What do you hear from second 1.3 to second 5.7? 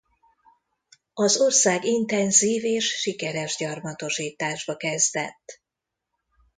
ország intenzív és sikeres gyarmatosításba kezdett.